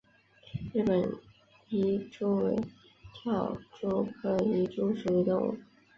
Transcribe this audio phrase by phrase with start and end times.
[0.73, 1.13] 日本
[1.69, 2.55] 蚁蛛为
[3.13, 5.57] 跳蛛科蚁蛛属的动物。